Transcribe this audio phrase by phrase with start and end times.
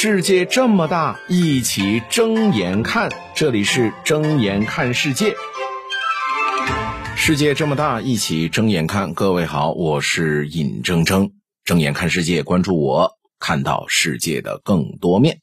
[0.00, 3.10] 世界这么大，一起睁眼看。
[3.34, 5.34] 这里是睁眼看世界。
[7.16, 9.12] 世界这么大，一起睁眼看。
[9.12, 11.32] 各位好，我是尹铮铮。
[11.64, 15.40] 睁眼看世界，关注我，看到世界的更多面。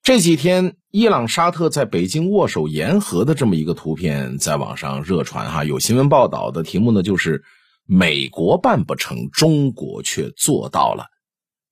[0.00, 5.64] 这几天，伊朗沙特在北京握手言和的这么一个图片在网上热传哈。
[5.64, 7.42] 有新闻报道的题目呢，就是
[7.84, 11.06] 美国办不成，中国却做到了。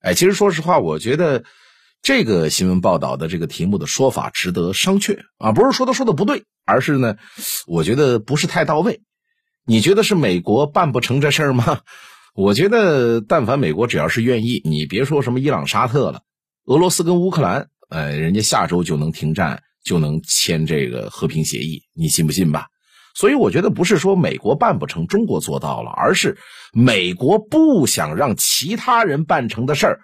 [0.00, 1.44] 哎，其实说实话，我觉得。
[2.04, 7.16] 这个新闻报道的这个题目的说法值得商榷啊，不是说他说的不对，而是呢，
[7.66, 9.00] 我觉得不是太到位。
[9.64, 11.80] 你觉得是美国办不成这事儿吗？
[12.36, 16.20] 我觉得，但凡美国只要是愿意，你别说什么伊朗、沙特了，
[16.66, 22.66] 俄罗斯跟乌克兰，呃，人家下周就能停战，就能签这个和平协议，你信不信吧？
[23.14, 26.36] 所以我觉得不是说美国办不成，中国做到了，而是
[26.74, 30.00] 美国不想让其他人办成的事儿，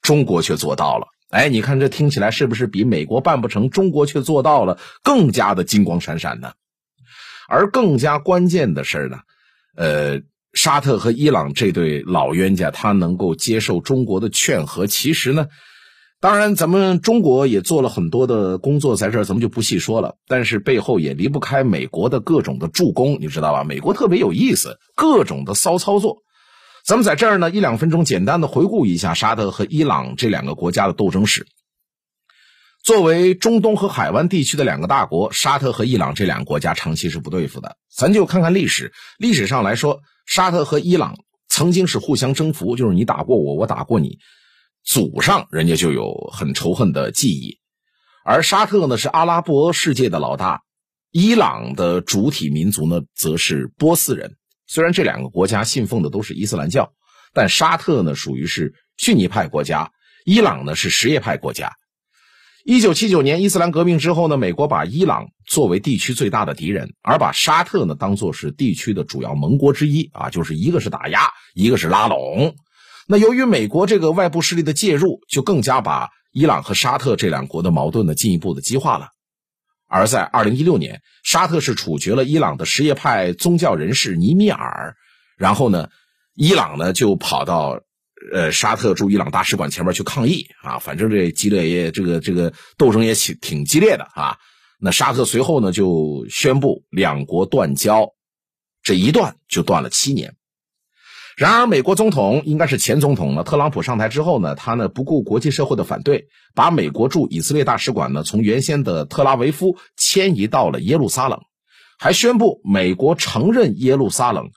[0.00, 1.08] 中国却做到了。
[1.30, 6.52] 哎，你看这听起来是不是比美国办不成，中国却做到了更加的金光闪闪呢？
[7.48, 9.18] 而更加关键的事呢，
[9.76, 10.20] 呃，
[10.52, 15.48] 沙特和伊朗这对老冤家，他能够接受中国的劝和，其实呢，
[16.20, 20.16] 当然咱们中国也做了很多的工作，在这儿咱们就不细说了。
[20.28, 23.64] 但是背后也离不开美国的各种的助攻，你知道吧？
[23.64, 26.22] 美国特别有意思，各种的骚操作。
[26.86, 31.44] 咱们在这儿呢，一两分钟简单的回顾一下沙特和伊朗这两个国家的斗争史。
[32.84, 37.76] 作为中东和海湾地区的两个大国，沙特和伊朗这两个国家长期是不对付的。
[37.92, 44.20] 咱就看看历史，历史上来说，沙特和伊朗曾经是互相征服，就是你打过我，我打过你，
[44.84, 47.58] 祖上人家就有很仇恨的记忆。
[48.24, 50.62] 而沙特呢是阿拉伯世界的老大，
[51.10, 54.36] 伊朗的主体民族呢则是波斯人。
[54.66, 56.92] 虽然这两个国家信奉的都是伊斯兰教，
[57.32, 59.92] 但沙特呢属于是逊尼派国家，
[60.24, 61.72] 伊朗呢是什叶派国家。
[62.64, 72.56] 一九七九年伊斯兰革命之后呢，美国把伊朗作为地区最大的敌人，而把沙特呢当做是地区的主要盟国之一啊，就是一个是打压，一个是拉拢。
[73.06, 79.10] 那由于美国这个外部势力的介入，就更加把伊朗和沙特这两国的矛盾呢进一步的激化了。
[79.88, 84.96] 而在二零一六年，沙特是处决了伊朗的什叶派宗教人士尼米尔，
[85.36, 85.88] 然后呢，
[86.34, 87.80] 伊朗呢就跑到
[88.32, 94.38] 呃沙特驻伊朗大使馆前面去抗议啊，反正这激烈也这个这个斗争也挺挺激烈的啊。
[94.78, 98.10] 那沙特随后呢就宣布两国断交，
[98.82, 100.35] 这一断就断了七年。
[101.36, 103.44] 然而，美国总统应该是前总统了。
[103.44, 111.40] 特朗普上台之后呢，他呢不顾国际社会的反对，把美国驻以色列大使馆呢从原先的特拉维夫迁移到了耶路撒冷，
[111.98, 114.48] 还宣布美国承认耶路撒冷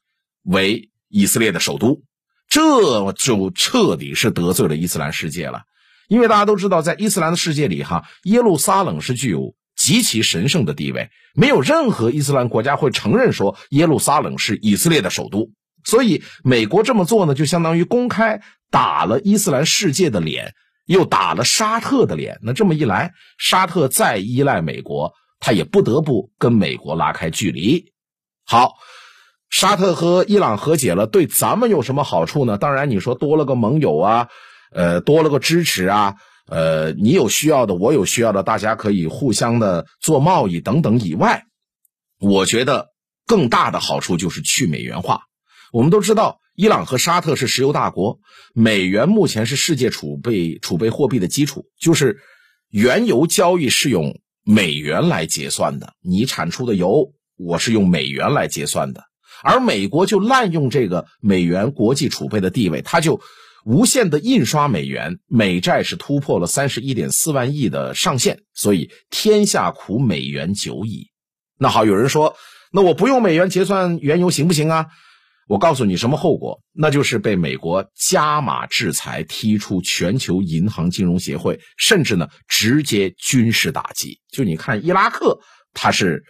[0.41, 2.01] 为以色列的首都。
[2.47, 5.63] 这就彻底是得罪了伊斯兰世界了，
[6.07, 15.51] 因为大家都知道，在伊斯兰的世界里，哈耶路撒冷是具有极其神圣的地位，没有任何伊斯兰国家会承认说耶路撒冷是以色列的首都。
[15.83, 20.53] 所以，美国这么做呢，就相当于公开打了伊斯兰世界的脸，
[20.85, 22.39] 又打了沙特的脸。
[22.41, 27.93] 那这么一来，沙特再依赖美国，他也不得不跟美国拉开距离。
[28.45, 28.73] 好，
[29.49, 32.57] 沙特和伊朗和解了，对咱们有什么好处呢？
[32.57, 34.27] 当然，你说多了个盟友啊，
[34.71, 36.15] 呃，多了个支持啊，
[36.47, 41.45] 呃，你有需要的，我有需要的，大家可以互相的做贸易等等以外，
[42.19, 42.89] 我觉得
[43.25, 45.21] 更大的好处就是去美元化。
[45.71, 48.19] 我们都知道，伊朗和沙特是石油大国，
[48.53, 52.17] 美元目前是世界储备储备货币的基础，就是
[52.69, 55.93] 原油交易是用美元来结算的。
[56.01, 59.03] 你产出的油，我是用美元来结算的。
[59.43, 63.21] 而美国就滥用这个美元国际储备的地位，它就
[63.63, 71.07] 无限的印刷美元，美债是突破了三十一点四万亿的上限，所以天下苦美元久矣。
[71.57, 72.35] 那好，有人说，
[72.73, 74.87] 那我不用美元结算原油行不行啊？
[75.49, 76.61] 我告诉你什么后果？
[76.73, 84.19] 那就是被美国加码制裁，踢出全球银行金融协会，甚至呢直接军事打击。
[84.31, 85.39] 就你看伊拉克，
[85.73, 86.23] 他是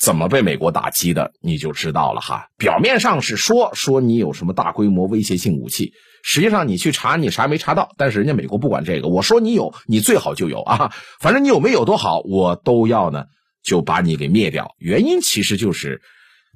[0.00, 2.46] 怎么被美国打击的，你就知道了哈。
[2.56, 5.92] 表面上是说说你有什么大规模威胁性武器，
[6.22, 7.88] 实际上你去查你啥没查到。
[7.98, 10.92] 但是人家美国不管这个，我说你有，你最好就有啊。
[11.18, 13.24] 反正你有没有多好，我都要呢，
[13.64, 14.76] 就把你给灭掉。
[14.78, 16.02] 原因其实就是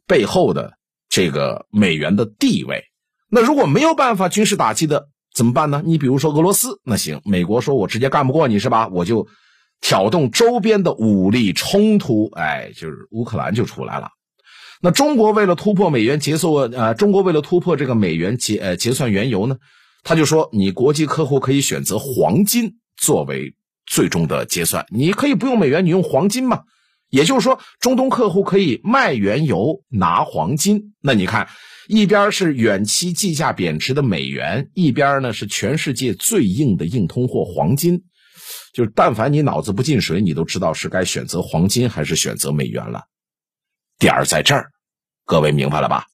[0.07, 0.78] 背后的。
[1.09, 2.83] 这个美元的地位，
[3.31, 5.83] 那如果没有办法军事打击的怎么办呢？
[5.85, 8.89] 你比如说俄罗斯，那行，美国说我直接干不过你是吧？
[8.89, 9.27] 我就
[9.81, 14.09] 挑动周边的武力冲突，哎，就是乌克兰就出来了。
[14.81, 19.57] 那中国为了突破美元结算，呃，中国为了突破这个美元结呃结算原油呢，
[20.05, 23.55] 他就说你国际客户可以选择黄金作为
[23.87, 24.85] 最终的结算。
[24.91, 26.63] 你可以不用美元，你用黄金嘛。
[27.11, 30.95] 也就是说，中东客户可以卖原油拿黄金。
[31.01, 31.49] 那你看，
[31.89, 38.05] 一边是远期计价贬值的美元，一边呢是全世界最硬的硬通货黄金。
[38.75, 43.05] 就是但凡你脑子不进水，你都知道是该选择黄金还是选择美元了。
[43.99, 44.71] 点儿在这儿，
[45.25, 46.07] 各位明白了吧？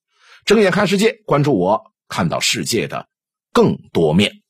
[0.45, 3.09] 睁眼看世界，关注我，看到世界的
[3.53, 4.43] 更多面。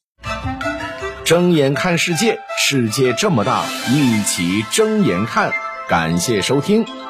[1.25, 5.52] 睁眼看世界，世界这么大，一起睁眼看。
[5.86, 7.03] 感谢收听。